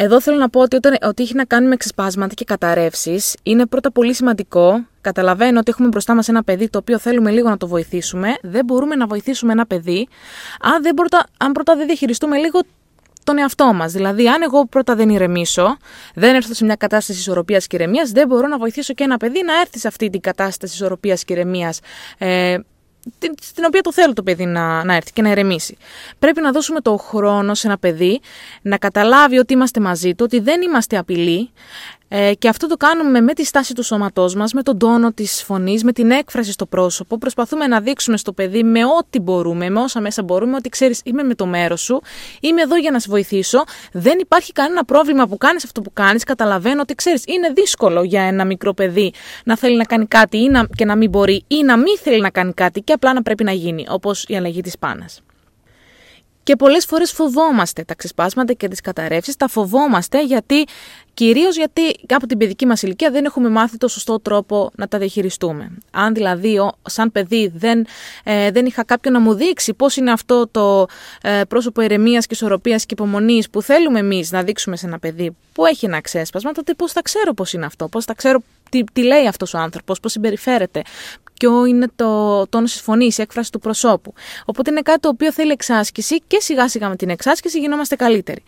Εδώ 0.00 0.20
θέλω 0.20 0.36
να 0.36 0.48
πω 0.48 0.60
ότι 0.60 0.76
όταν 0.76 0.96
ότι 1.02 1.22
έχει 1.22 1.34
να 1.34 1.44
κάνει 1.44 1.66
με 1.66 1.76
ξεσπάσματα 1.76 2.34
και 2.34 2.44
καταρρεύσεις, 2.44 3.36
είναι 3.42 3.66
πρώτα 3.66 3.92
πολύ 3.92 4.14
σημαντικό. 4.14 4.86
Καταλαβαίνω 5.00 5.58
ότι 5.58 5.70
έχουμε 5.70 5.88
μπροστά 5.88 6.14
μας 6.14 6.28
ένα 6.28 6.42
παιδί 6.42 6.68
το 6.68 6.78
οποίο 6.78 6.98
θέλουμε 6.98 7.30
λίγο 7.30 7.48
να 7.48 7.56
το 7.56 7.66
βοηθήσουμε. 7.66 8.36
Δεν 8.42 8.64
μπορούμε 8.64 8.94
να 8.94 9.06
βοηθήσουμε 9.06 9.52
ένα 9.52 9.66
παιδί 9.66 10.08
αν, 10.60 10.82
δεν 10.82 10.94
πρώτα, 10.94 11.26
αν 11.38 11.52
πρώτα 11.52 11.76
δεν 11.76 11.86
διαχειριστούμε 11.86 12.36
λίγο 12.36 12.60
τον 13.24 13.38
εαυτό 13.38 13.72
μας. 13.72 13.92
Δηλαδή, 13.92 14.28
αν 14.28 14.42
εγώ 14.42 14.66
πρώτα 14.66 14.94
δεν 14.94 15.08
ηρεμήσω, 15.08 15.76
δεν 16.14 16.34
έρθω 16.34 16.54
σε 16.54 16.64
μια 16.64 16.76
κατάσταση 16.76 17.18
ισορροπίας 17.18 17.66
και 17.66 17.76
ηρεμίας, 17.76 18.10
δεν 18.10 18.26
μπορώ 18.26 18.46
να 18.46 18.58
βοηθήσω 18.58 18.94
και 18.94 19.04
ένα 19.04 19.16
παιδί 19.16 19.42
να 19.44 19.60
έρθει 19.60 19.78
σε 19.78 19.88
αυτή 19.88 20.10
την 20.10 20.20
κατάσταση 20.20 20.74
ισορροπίας 20.74 21.24
και 21.24 21.32
ηρεμίας. 21.32 21.80
Ε, 22.18 22.56
στην 23.40 23.64
οποία 23.64 23.80
το 23.80 23.92
θέλω 23.92 24.12
το 24.12 24.22
παιδί 24.22 24.46
να, 24.46 24.84
να 24.84 24.94
έρθει 24.94 25.12
και 25.12 25.22
να 25.22 25.30
ηρεμήσει. 25.30 25.76
Πρέπει 26.18 26.40
να 26.40 26.52
δώσουμε 26.52 26.80
το 26.80 26.96
χρόνο 26.96 27.54
σε 27.54 27.66
ένα 27.66 27.78
παιδί 27.78 28.20
να 28.62 28.78
καταλάβει 28.78 29.38
ότι 29.38 29.52
είμαστε 29.52 29.80
μαζί 29.80 30.10
του, 30.14 30.24
ότι 30.24 30.40
δεν 30.40 30.62
είμαστε 30.62 30.96
απειλή, 30.96 31.50
ε, 32.08 32.34
και 32.34 32.48
αυτό 32.48 32.66
το 32.66 32.76
κάνουμε 32.76 33.20
με 33.20 33.32
τη 33.32 33.44
στάση 33.44 33.74
του 33.74 33.82
σώματός 33.82 34.34
μας, 34.34 34.52
με 34.52 34.62
τον 34.62 34.78
τόνο 34.78 35.12
της 35.12 35.42
φωνής, 35.42 35.84
με 35.84 35.92
την 35.92 36.10
έκφραση 36.10 36.52
στο 36.52 36.66
πρόσωπο. 36.66 37.18
Προσπαθούμε 37.18 37.66
να 37.66 37.80
δείξουμε 37.80 38.16
στο 38.16 38.32
παιδί 38.32 38.62
με 38.62 38.84
ό,τι 38.84 39.20
μπορούμε, 39.20 39.70
με 39.70 39.80
όσα 39.80 40.00
μέσα 40.00 40.22
μπορούμε, 40.22 40.54
ότι 40.54 40.68
ξέρεις, 40.68 41.00
είμαι 41.04 41.22
με 41.22 41.34
το 41.34 41.46
μέρος 41.46 41.80
σου, 41.80 42.02
είμαι 42.40 42.62
εδώ 42.62 42.76
για 42.76 42.90
να 42.90 42.98
σε 42.98 43.06
βοηθήσω. 43.10 43.64
Δεν 43.92 44.18
υπάρχει 44.18 44.52
κανένα 44.52 44.84
πρόβλημα 44.84 45.26
που 45.26 45.36
κάνεις 45.36 45.64
αυτό 45.64 45.80
που 45.80 45.92
κάνεις. 45.92 46.24
Καταλαβαίνω 46.24 46.80
ότι 46.80 46.94
ξέρεις, 46.94 47.22
είναι 47.26 47.50
δύσκολο 47.54 48.02
για 48.02 48.22
ένα 48.22 48.44
μικρό 48.44 48.74
παιδί 48.74 49.12
να 49.44 49.56
θέλει 49.56 49.76
να 49.76 49.84
κάνει 49.84 50.06
κάτι 50.06 50.38
ή 50.38 50.48
να, 50.48 50.66
και 50.76 50.84
να 50.84 50.96
μην 50.96 51.10
μπορεί, 51.10 51.44
ή 51.46 51.62
να 51.62 51.76
μην 51.76 51.98
θέλει 52.02 52.20
να 52.20 52.30
κάνει 52.30 52.52
κάτι 52.52 52.80
και 52.80 52.92
απλά 52.92 53.12
να 53.12 53.22
πρέπει 53.22 53.44
να 53.44 53.52
γίνει, 53.52 53.86
όπως 53.88 54.24
η 54.28 54.36
αλλαγή 54.36 54.60
της 54.60 54.78
πάνας. 54.78 55.22
Και 56.48 56.56
πολλές 56.56 56.84
φορές 56.84 57.12
φοβόμαστε 57.12 57.84
τα 57.84 57.94
ξεσπάσματα 57.94 58.52
και 58.52 58.68
τις 58.68 58.80
καταρρεύσεις, 58.80 59.36
τα 59.36 59.48
φοβόμαστε 59.48 60.22
γιατί 60.24 60.64
Κυρίως 61.18 61.56
γιατί 61.56 61.96
από 62.08 62.26
την 62.26 62.38
παιδική 62.38 62.66
μας 62.66 62.82
ηλικία 62.82 63.10
δεν 63.10 63.24
έχουμε 63.24 63.48
μάθει 63.48 63.76
το 63.76 63.88
σωστό 63.88 64.20
τρόπο 64.20 64.70
να 64.76 64.88
τα 64.88 64.98
διαχειριστούμε. 64.98 65.70
Αν 65.90 66.14
δηλαδή 66.14 66.70
σαν 66.82 67.12
παιδί 67.12 67.52
δεν, 67.54 67.86
ε, 68.24 68.50
δεν 68.50 68.66
είχα 68.66 68.84
κάποιον 68.84 69.14
να 69.14 69.20
μου 69.20 69.34
δείξει 69.34 69.74
πώς 69.74 69.96
είναι 69.96 70.10
αυτό 70.10 70.48
το 70.50 70.86
ε, 71.22 71.40
πρόσωπο 71.48 71.80
ηρεμίας 71.80 72.26
και 72.26 72.34
ισορροπίας 72.34 72.86
και 72.86 72.94
υπομονής 72.94 73.50
που 73.50 73.62
θέλουμε 73.62 73.98
εμείς 73.98 74.30
να 74.30 74.42
δείξουμε 74.42 74.76
σε 74.76 74.86
ένα 74.86 74.98
παιδί 74.98 75.36
που 75.52 75.66
έχει 75.66 75.84
ένα 75.84 76.00
ξέσπασμα, 76.00 76.52
τότε 76.52 76.74
πώς 76.74 76.92
θα 76.92 77.02
ξέρω 77.02 77.34
πώς 77.34 77.52
είναι 77.52 77.66
αυτό, 77.66 77.88
πώς 77.88 78.04
θα 78.04 78.14
ξέρω 78.14 78.42
τι, 78.70 78.84
τι 78.92 79.02
λέει 79.02 79.26
αυτός 79.26 79.54
ο 79.54 79.58
άνθρωπος, 79.58 80.00
πώς 80.00 80.12
συμπεριφέρεται, 80.12 80.82
ποιο 81.38 81.64
είναι 81.64 81.86
το 81.96 82.46
τόνο 82.46 82.66
τη 82.66 82.82
φωνή, 82.82 83.04
η 83.04 83.14
έκφραση 83.16 83.52
του 83.52 83.58
προσώπου. 83.58 84.14
Οπότε 84.44 84.70
είναι 84.70 84.80
κάτι 84.80 85.00
το 85.00 85.08
οποίο 85.08 85.32
θέλει 85.32 85.52
εξάσκηση 85.52 86.20
και 86.26 86.40
σιγά 86.40 86.68
σιγά 86.68 86.88
με 86.88 86.96
την 86.96 87.10
εξάσκηση 87.10 87.58
γινόμαστε 87.58 87.96
καλύτεροι. 87.96 88.42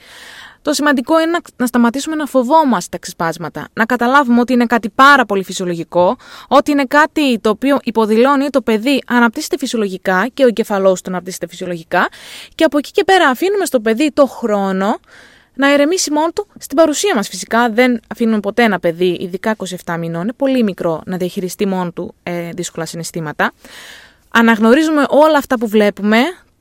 Το 0.62 0.72
σημαντικό 0.72 1.20
είναι 1.20 1.38
να, 1.56 1.66
σταματήσουμε 1.66 2.16
να 2.16 2.26
φοβόμαστε 2.26 2.88
τα 2.90 2.98
ξεσπάσματα. 2.98 3.68
Να 3.72 3.84
καταλάβουμε 3.84 4.40
ότι 4.40 4.52
είναι 4.52 4.66
κάτι 4.66 4.88
πάρα 4.88 5.24
πολύ 5.24 5.44
φυσιολογικό, 5.44 6.16
ότι 6.48 6.70
είναι 6.70 6.84
κάτι 6.84 7.38
το 7.38 7.50
οποίο 7.50 7.78
υποδηλώνει 7.82 8.42
ότι 8.42 8.50
το 8.50 8.62
παιδί 8.62 9.02
αναπτύσσεται 9.06 9.56
φυσιολογικά 9.58 10.28
και 10.34 10.44
ο 10.44 10.46
εγκεφαλός 10.46 11.02
του 11.02 11.10
αναπτύσσεται 11.10 11.46
φυσιολογικά 11.46 12.08
και 12.54 12.64
από 12.64 12.78
εκεί 12.78 12.90
και 12.90 13.04
πέρα 13.04 13.28
αφήνουμε 13.28 13.64
στο 13.64 13.80
παιδί 13.80 14.10
το 14.12 14.26
χρόνο 14.26 14.98
να 15.54 15.72
ηρεμήσει 15.72 16.12
μόνο 16.12 16.30
του 16.34 16.46
στην 16.58 16.76
παρουσία 16.76 17.14
μας. 17.14 17.28
Φυσικά 17.28 17.70
δεν 17.70 18.00
αφήνουμε 18.08 18.40
ποτέ 18.40 18.62
ένα 18.62 18.78
παιδί, 18.78 19.16
ειδικά 19.20 19.56
27 19.84 19.96
μηνών, 19.98 20.22
είναι 20.22 20.32
πολύ 20.32 20.62
μικρό, 20.62 21.02
να 21.06 21.16
διαχειριστεί 21.16 21.66
μόνο 21.66 21.90
του 21.90 22.14
ε, 22.22 22.50
δύσκολα 22.50 22.86
συναισθήματα. 22.86 23.52
Αναγνωρίζουμε 24.28 25.04
όλα 25.08 25.38
αυτά 25.38 25.58
που 25.58 25.68
βλέπουμε, 25.68 26.18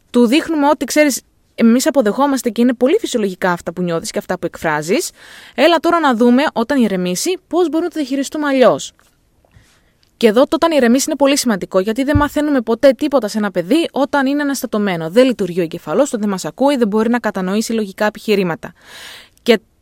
του 0.09 0.27
δείχνουμε 0.27 0.67
ότι 0.67 0.85
ξέρεις, 0.85 1.21
εμείς 1.55 1.87
αποδεχόμαστε 1.87 2.49
και 2.49 2.61
είναι 2.61 2.73
πολύ 2.73 2.97
φυσιολογικά 2.99 3.51
αυτά 3.51 3.73
που 3.73 3.81
νιώθεις 3.81 4.11
και 4.11 4.17
αυτά 4.17 4.39
που 4.39 4.45
εκφράζεις. 4.45 5.09
Έλα 5.55 5.77
τώρα 5.77 5.99
να 5.99 6.15
δούμε 6.15 6.43
όταν 6.53 6.81
ηρεμήσει 6.81 7.37
πώς 7.47 7.69
μπορούμε 7.69 7.83
να 7.83 7.89
το 7.89 7.99
διαχειριστούμε 7.99 8.47
αλλιώς. 8.47 8.93
Και 10.19 10.27
εδώ 10.27 10.41
το 10.41 10.55
όταν 10.55 10.71
ηρεμήσεις 10.71 11.07
είναι 11.07 11.15
πολύ 11.15 11.37
σημαντικό, 11.37 11.79
γιατί 11.79 12.03
δεν 12.03 12.17
μαθαίνουμε 12.17 12.61
ποτέ 12.61 12.91
τίποτα 12.91 13.27
σε 13.27 13.37
ένα 13.37 13.51
παιδί 13.51 13.89
όταν 13.91 14.25
είναι 14.25 14.41
αναστατωμένο. 14.41 15.09
Δεν 15.09 15.25
λειτουργεί 15.25 15.59
ο 15.59 15.63
εγκεφαλός, 15.63 16.09
δεν 16.09 16.29
μας 16.29 16.45
ακούει, 16.45 16.77
δεν 16.77 16.87
μπορεί 16.87 17.09
να 17.09 17.19
κατανοήσει 17.19 17.73
λογικά 17.73 18.05
επιχειρήματα. 18.05 18.73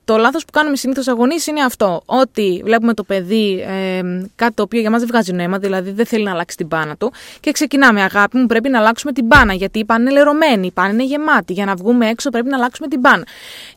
Και 0.08 0.14
το 0.14 0.20
λάθος 0.20 0.46
που 0.46 0.52
κάνουμε 0.52 0.76
συνήθως 0.76 1.08
αγωνίες 1.08 1.48
είναι 1.48 1.62
αυτό. 1.62 2.02
Ότι 2.06 2.62
βλέπουμε 2.64 2.94
το 2.94 3.04
παιδί 3.04 3.66
ε, 3.68 4.02
κάτι 4.36 4.54
το 4.54 4.64
οποίο 4.64 4.80
για 4.80 4.90
μας 4.90 5.00
δεν 5.00 5.08
βγάζει 5.08 5.34
νόημα, 5.34 5.58
δηλαδή 5.58 5.92
δεν 5.92 6.06
θέλει 6.06 6.24
να 6.24 6.32
αλλάξει 6.32 6.58
την 6.58 6.68
μπάνα 6.68 6.96
του. 6.96 7.14
Και 7.40 7.52
ξεκινάμε, 7.52 8.02
αγάπη 8.02 8.38
μου, 8.38 8.46
πρέπει 8.46 8.70
να 8.70 8.80
αλλάξουμε 8.80 9.12
την 9.12 9.26
μπάνα. 9.26 9.54
Γιατί 9.54 9.80
η 9.80 9.84
μπάνα 9.86 10.02
είναι 10.02 10.12
λερωμένη, 10.12 10.68
η 10.68 10.72
μπάνα 10.76 10.90
είναι 10.90 11.04
γεμάτη. 11.04 11.54
Για 11.54 11.66
να 11.66 11.76
βγούμε 11.76 12.10
έξω 12.10 12.30
πρέπει 12.30 12.50
να 12.50 12.58
αλλάξουμε 12.58 12.88
την 12.88 13.00
μπάνα. 13.00 13.24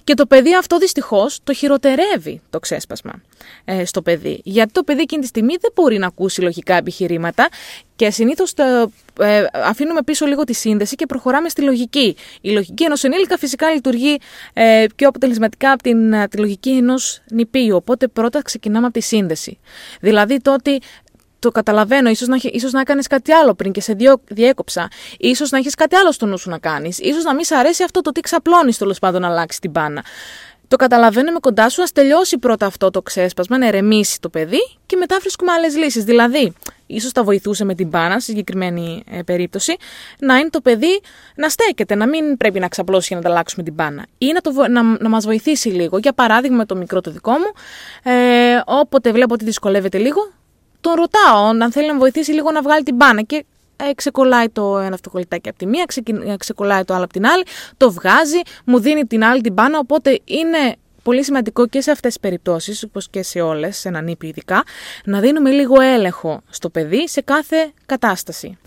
Και 0.05 0.15
το 0.15 0.27
παιδί 0.27 0.55
αυτό 0.55 0.79
δυστυχώς 0.79 1.41
το 1.45 1.55
χειροτερεύει 1.55 2.41
το 2.51 2.59
ξέσπασμα 2.59 3.13
ε, 3.65 3.85
στο 3.85 4.03
παιδί. 4.03 4.41
Γιατί 4.45 4.73
το 4.73 4.83
παιδί 4.83 5.01
εκείνη 5.01 5.23
τη 5.23 5.29
στιγμή 5.29 5.55
δεν 5.61 5.71
μπορεί 5.75 5.99
να 5.99 6.07
ακούσει 6.07 6.41
λογικά 6.41 6.75
επιχειρήματα 6.75 7.49
και 7.97 8.11
συνήθως 8.11 8.55
ε, 9.21 9.45
αφήνουμε 9.53 10.03
πίσω 10.03 10.27
λίγο 10.27 10.45
τη 10.45 10.53
σύνδεση 10.53 10.95
και 10.95 11.07
προχωράμε 11.07 11.49
στη 11.49 11.63
λογική. 11.63 12.17
Η 12.41 12.51
λογική 12.51 12.85
ενός 12.85 13.05
ενήλικα 13.05 13.39
φυσικά 13.39 13.71
λειτουργεί 13.71 14.19
ε, 14.53 14.85
πιο 14.97 15.09
αποτελεσματικά 15.09 15.73
από 15.73 15.83
την, 15.83 16.13
ε, 16.13 16.29
τη 16.29 16.37
λογική 16.37 16.71
ενός 16.71 17.23
νηπίου. 17.31 17.77
Οπότε 17.77 18.09
πρώτα 18.09 18.43
ξεκινάμε 18.43 18.87
από 18.87 18.95
τη 18.95 19.01
σύνδεση. 19.01 19.59
Δηλαδή 20.01 20.37
το 20.37 20.53
ότι 20.53 20.81
το 21.39 21.51
καταλαβαίνω, 21.51 22.11
ίσως 22.11 22.29
να, 22.29 22.39
ίσως 22.43 22.73
να 22.73 22.83
κάνεις 22.83 23.07
κάτι 23.07 23.33
άλλο 23.33 23.55
πριν 23.55 23.73
και 23.73 23.81
σε 23.81 23.93
διό, 23.93 24.21
διέκοψα. 24.29 24.89
Ίσως 25.19 25.51
να 25.51 25.59
έχεις 25.59 25.75
κάτι 25.75 25.97
άλλο 25.97 26.13
στο 26.13 26.27
νου 26.27 26.39
σου 26.39 26.51
να 26.51 26.59
κάνεις. 26.59 26.99
Ίσως 26.99 27.25
να 27.25 27.35
μην 27.35 27.45
σ' 27.45 27.51
αρέσει 27.53 27.83
αυτό 27.83 28.01
το 28.01 28.09
ότι 28.09 28.21
ξαπλώνεις 28.21 28.79
τέλος 28.79 28.99
πάντων 28.99 29.21
να 29.21 29.29
αλλάξει 29.29 29.61
την 29.61 29.71
μπάνα. 29.71 30.05
Το 30.69 30.77
καταλαβαίνουμε 30.77 31.39
κοντά 31.39 31.69
σου, 31.69 31.83
ας 31.83 31.93
τελειώσει 31.93 32.39
πρώτα 32.39 32.67
αυτό 32.67 32.91
το 32.91 33.03
ξέσπασμα, 33.03 33.59
να 33.59 33.67
ερεμήσει 33.67 34.21
το 34.21 34.29
παιδί 34.29 34.77
και 34.87 34.97
μετά 34.97 35.17
βρίσκουμε 35.21 35.53
άλλες 35.53 35.77
λύσεις. 35.77 36.05
Δηλαδή, 36.05 36.53
ίσως 36.91 37.13
θα 37.13 37.25
βοηθούσε 37.25 37.65
με 37.65 37.75
την 37.75 37.89
μπάνα, 37.89 38.13
στη 38.13 38.23
συγκεκριμένη 38.23 39.03
ε, 39.11 39.23
περίπτωση, 39.23 39.77
να 40.19 40.37
είναι 40.37 40.51
το 40.51 40.61
παιδί 40.61 41.01
να 41.37 41.49
στέκεται, 41.49 41.95
να 41.95 42.09
μην 42.09 42.37
πρέπει 42.37 42.61
να 42.61 42.69
ξαπλώσει 42.69 43.07
για 43.11 43.17
να 43.17 43.23
ανταλλάξουμε 43.23 43.63
την 43.63 43.75
μπάνα. 43.75 44.07
Ή 44.19 44.33
να, 44.33 44.41
το, 44.41 44.53
να, 44.69 44.83
να 44.83 45.09
μας 45.09 45.25
βοηθήσει 45.25 45.69
λίγο. 45.69 45.99
Για 45.99 46.13
παράδειγμα, 46.13 46.57
με 46.57 46.65
το 46.65 46.77
μικρό 46.77 47.01
το 47.01 47.11
δικό 47.11 47.31
μου, 47.33 47.51
ε, 48.13 48.61
όποτε 48.65 49.13
βλέπω 49.13 49.35
ότι 49.35 49.45
δυσκολεύεται 49.45 49.99
λίγο, 49.99 50.33
τον 50.81 50.93
ρωτάω 50.95 51.45
αν 51.45 51.73
θέλει 51.73 51.87
να 51.87 51.99
βοηθήσει 51.99 52.33
λίγο 52.33 52.51
να 52.51 52.63
βγάλει 52.63 52.83
την 52.83 52.95
μπάνα. 52.95 53.23
Και 53.23 53.45
ε, 53.77 53.95
ξεκολλάει 53.95 54.49
το 54.49 54.79
ένα 54.79 54.95
αυτοκολλητάκι 54.95 55.49
από 55.49 55.59
τη 55.59 55.67
μία, 55.67 55.85
ε, 56.27 56.37
ξεκολλάει 56.37 56.85
το 56.85 56.95
άλλο 56.95 57.05
από 57.05 57.13
την 57.13 57.27
άλλη, 57.27 57.43
το 57.77 57.93
βγάζει, 57.93 58.41
μου 58.65 58.81
δίνει 58.81 59.05
την 59.05 59.25
άλλη 59.25 59.41
την 59.41 59.53
μπάνα, 59.53 59.79
οπότε 59.79 60.21
είναι 60.25 60.77
πολύ 61.03 61.25
σημαντικό 61.25 61.67
και 61.67 61.81
σε 61.81 61.91
αυτές 61.91 62.13
τις 62.13 62.21
περιπτώσεις, 62.21 62.83
όπως 62.83 63.09
και 63.09 63.23
σε 63.23 63.41
όλες, 63.41 63.77
σε 63.77 63.89
έναν 63.89 64.07
ήπιο 64.07 64.29
ειδικά, 64.29 64.65
να 65.05 65.21
δίνουμε 65.21 65.51
λίγο 65.51 65.81
έλεγχο 65.81 66.43
στο 66.51 66.71
παιδί 66.71 67.09
σε 67.09 67.21
κάθε 67.21 67.73
κατάσταση 67.87 68.59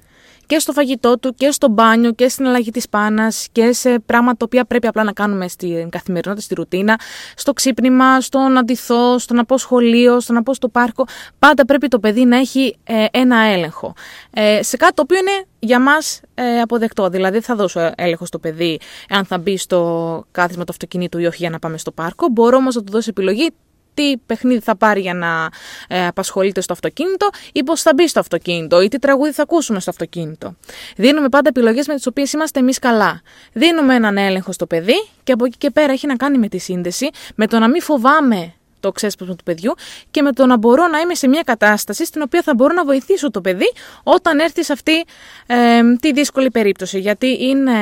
και 0.46 0.60
στο 0.60 0.72
φαγητό 0.72 1.20
του 1.20 1.34
και 1.34 1.52
στο 1.52 1.68
μπάνιο 1.68 2.12
και 2.12 2.30
στην 2.30 2.48
αλλαγή 2.48 2.72
της 2.72 2.90
πάνας 2.90 3.48
και 3.52 3.74
σε 3.74 4.00
πράγματα 4.00 4.38
τα 4.38 4.46
οποία 4.46 4.66
πρέπει 4.66 4.88
απλά 4.88 5.04
να 5.04 5.12
κάνουμε 5.12 5.48
στην 5.48 5.90
καθημερινότητα, 5.90 6.46
στη 6.46 6.54
ρουτίνα, 6.54 7.00
στο 7.36 7.54
ξύπνημα, 7.54 8.22
στο 8.22 8.40
να 8.40 8.64
ντυθώ, 8.64 9.20
στο 9.20 9.34
να 9.34 9.46
πω 9.46 9.58
σχολείο, 9.58 10.20
στο 10.20 10.34
να 10.34 10.44
πω 10.44 10.54
στο 10.54 10.70
πάρκο. 10.70 11.06
Πάντα 11.40 11.66
πρέπει 11.66 11.88
το 11.88 12.00
παιδί 12.00 12.26
να 12.26 12.38
έχει 12.38 12.78
ε, 12.84 13.06
ένα 13.12 13.38
έλεγχο. 13.38 13.94
Ε, 14.32 14.64
σε 14.64 14.78
κάτι 14.78 14.94
το 14.94 15.02
οποίο 15.02 15.18
είναι 15.18 15.46
για 15.60 15.80
μας 15.80 16.22
ε, 16.34 16.60
αποδεκτό. 16.60 17.10
Δηλαδή, 17.10 17.40
θα 17.40 17.56
δώσω 17.56 17.92
έλεγχο 17.96 18.26
στο 18.26 18.40
παιδί 18.40 18.80
αν 19.10 19.26
θα 19.26 19.38
μπει 19.38 19.58
στο 19.58 20.24
κάθισμα 20.32 20.64
του 20.64 20.72
αυτοκινήτου 20.72 21.18
ή 21.18 21.26
όχι 21.26 21.38
για 21.38 21.50
να 21.50 21.60
πάμε 21.60 21.78
στο 21.78 21.92
πάρκο. 21.92 22.28
Μπορώ 22.32 22.58
όμως 22.58 22.76
να 22.76 22.84
του 22.84 22.92
δώσω 22.92 23.10
επιλογή 23.10 23.50
τι 23.94 24.18
παιχνίδι 24.18 24.60
θα 24.60 24.76
πάρει 24.76 25.02
για 25.02 25.14
να 25.14 25.50
ε, 25.88 26.08
απασχολείται 26.08 26.62
στο 26.62 26.74
αυτοκίνητο 26.74 27.30
ή 27.52 27.64
πώς 27.64 27.82
θα 27.82 27.92
μπει 27.96 28.08
στο 28.08 28.20
αυτοκίνητο 28.20 28.82
ή 28.82 28.88
τι 28.88 29.00
τραγούδι 29.00 29.32
θα 29.32 29.42
ακούσουμε 29.42 29.80
στο 29.80 29.90
αυτοκίνητο. 29.90 30.56
Δίνουμε 30.96 31.30
πάντα 31.30 31.50
επιλογές 31.50 31.88
με 31.88 31.96
τις 31.96 32.08
οποίες 32.08 32.34
είμαστε 32.34 32.60
εμείς 32.60 32.80
καλά. 32.80 33.22
Δίνουμε 33.54 33.96
έναν 33.96 34.18
έλεγχο 34.18 34.52
στο 34.52 34.66
παιδί 34.68 35.08
και 35.24 35.32
από 35.32 35.46
εκεί 35.46 35.58
και 35.58 35.72
πέρα 35.72 35.92
έχει 35.92 36.08
να 36.08 36.16
κάνει 36.16 36.38
με 36.38 36.48
τη 36.48 36.58
σύνδεση, 36.58 37.10
με 37.36 37.48
το 37.48 37.60
να 37.60 37.70
μην 37.70 37.82
φοβάμαι 37.82 38.54
το 38.84 38.92
ξέσπασμα 38.92 39.36
του 39.36 39.44
παιδιού 39.44 39.74
και 40.12 40.22
με 40.22 40.32
το 40.32 40.46
να 40.46 40.58
μπορώ 40.58 40.88
να 40.88 41.00
είμαι 41.00 41.16
σε 41.16 41.28
μια 41.28 41.42
κατάσταση 41.46 42.06
στην 42.06 42.22
οποία 42.22 42.42
θα 42.42 42.54
μπορώ 42.56 42.74
να 42.74 42.86
βοηθήσω 42.86 43.32
το 43.32 43.42
παιδί 43.42 43.72
όταν 44.04 44.40
έρθει 44.40 44.64
σε 44.64 44.74
αυτή 44.74 45.06
ε, 45.46 45.82
τη 46.02 46.12
δύσκολη 46.12 46.52
περίπτωση. 46.52 47.00
Γιατί 47.00 47.38
είναι 47.46 47.74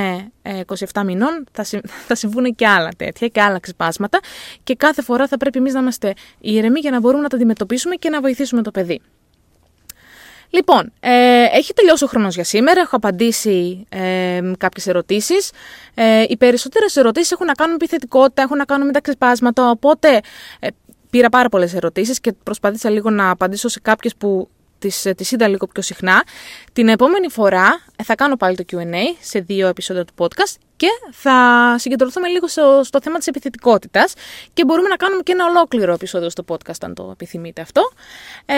27 0.43 0.85
ε, 0.95 1.03
μηνών, 1.03 1.43
θα, 1.51 1.65
θα 2.07 2.15
συμβούν 2.15 2.55
και 2.55 2.67
άλλα 2.67 2.89
τέτοια 2.97 3.27
και 3.27 3.41
άλλα 3.41 3.59
ξεσπάσματα 3.59 4.19
και 4.63 4.75
κάθε 4.75 5.01
φορά 5.01 5.27
θα 5.27 5.37
πρέπει 5.37 5.57
εμείς 5.57 5.73
να 5.73 5.79
είμαστε 5.79 6.13
ήρεμοι 6.39 6.79
για 6.79 6.91
να 6.91 6.99
μπορούμε 6.99 7.21
να 7.21 7.29
τα 7.29 7.35
αντιμετωπίσουμε 7.35 7.95
και 7.95 8.09
να 8.09 8.21
βοηθήσουμε 8.21 8.61
το 8.61 8.71
παιδί. 8.71 9.01
Λοιπόν, 10.53 10.93
ε, 10.99 11.45
έχει 11.51 11.73
τελειώσει 11.73 12.03
ο 12.03 12.07
χρόνος 12.07 12.35
για 12.35 12.43
σήμερα, 12.43 12.81
έχω 12.81 12.95
απαντήσει 12.95 13.85
ε, 13.89 14.41
κάποιες 14.57 14.87
ερωτήσεις. 14.87 15.51
Ε, 15.93 16.23
οι 16.27 16.37
περισσότερες 16.37 16.95
ερωτήσεις 16.95 17.31
έχουν 17.31 17.45
να 17.45 17.53
κάνουν 17.53 17.71
με 17.71 17.77
επιθετικότητα, 17.81 18.41
έχουν 18.41 18.57
να 18.57 18.65
κάνουν 18.65 18.85
με 18.85 18.93
τα 18.93 19.01
ξεσπάσματα, 19.01 19.69
οπότε 19.69 20.19
ε, 20.59 20.67
πήρα 21.11 21.29
πάρα 21.29 21.49
πολλές 21.49 21.73
ερωτήσεις 21.73 22.19
και 22.19 22.33
προσπάθησα 22.43 22.89
λίγο 22.89 23.09
να 23.09 23.29
απαντήσω 23.29 23.67
σε 23.67 23.79
κάποιες 23.79 24.15
που 24.15 24.49
τις, 24.81 25.05
ε, 25.05 25.13
τις 25.13 25.31
είδα 25.31 25.47
λίγο 25.47 25.67
πιο 25.67 25.81
συχνά. 25.81 26.23
Την 26.73 26.87
επόμενη 26.87 27.29
φορά 27.29 27.79
ε, 27.95 28.03
θα 28.03 28.15
κάνω 28.15 28.35
πάλι 28.35 28.55
το 28.55 28.63
Q&A 28.71 29.17
σε 29.21 29.39
δύο 29.39 29.67
επεισόδια 29.67 30.05
του 30.05 30.13
podcast 30.17 30.55
και 30.75 30.87
θα 31.11 31.75
συγκεντρωθούμε 31.77 32.27
λίγο 32.27 32.47
στο, 32.47 32.81
στο 32.83 33.01
θέμα 33.01 33.17
της 33.17 33.27
επιθετικότητας 33.27 34.13
και 34.53 34.65
μπορούμε 34.65 34.87
να 34.87 34.95
κάνουμε 34.95 35.21
και 35.21 35.31
ένα 35.31 35.45
ολόκληρο 35.45 35.93
επεισόδιο 35.93 36.29
στο 36.29 36.43
podcast 36.47 36.81
αν 36.81 36.93
το 36.93 37.09
επιθυμείτε 37.11 37.61
αυτό. 37.61 37.81
Ε, 38.45 38.55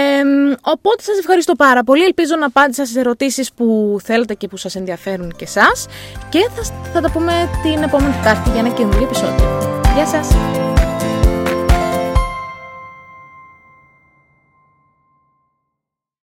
οπότε 0.61 1.03
σας 1.03 1.17
ευχαριστώ 1.17 1.53
πάρα 1.55 1.83
πολύ. 1.83 2.03
Ελπίζω 2.03 2.35
να 2.35 2.45
απάντησα 2.45 2.85
στις 2.85 2.97
ερωτήσεις 2.97 3.53
που 3.53 3.97
θέλετε 4.03 4.33
και 4.33 4.47
που 4.47 4.57
σας 4.57 4.75
ενδιαφέρουν 4.75 5.33
και 5.35 5.43
εσάς 5.43 5.85
και 6.29 6.49
θα, 6.55 6.63
θα 6.93 7.01
τα 7.01 7.11
πούμε 7.11 7.49
την 7.63 7.83
επόμενη 7.83 8.13
Τετάρτη 8.13 8.49
για 8.49 8.59
ένα 8.59 8.69
καινούργιο 8.69 9.03
επεισόδιο. 9.03 9.81
Γεια 9.95 10.05
σας! 10.05 10.62